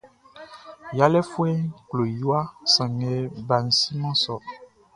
[0.97, 3.11] Yalɛfuɛʼn klo i waʼn sanngɛ
[3.47, 4.41] baʼn simɛn i sôr.